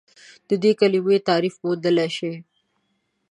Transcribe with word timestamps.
د 0.49 0.49
دې 0.63 0.71
کلمې 0.79 1.17
تعریف 1.29 1.55
موندلی 1.63 2.09
شئ؟ 2.17 2.33